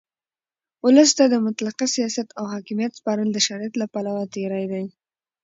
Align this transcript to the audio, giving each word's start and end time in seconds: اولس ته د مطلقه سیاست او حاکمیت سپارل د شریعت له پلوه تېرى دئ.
اولس 0.83 1.09
ته 1.17 1.23
د 1.29 1.35
مطلقه 1.45 1.85
سیاست 1.95 2.27
او 2.37 2.43
حاکمیت 2.53 2.91
سپارل 2.99 3.29
د 3.33 3.37
شریعت 3.47 3.73
له 3.77 3.85
پلوه 3.93 4.23
تېرى 4.33 4.63
دئ. 4.71 4.85